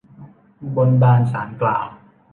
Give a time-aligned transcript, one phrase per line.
[0.75, 1.85] บนบานศาลกล่าว